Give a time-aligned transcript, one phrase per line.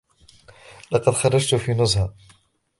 [0.91, 2.13] لقد خرجت في نزهة.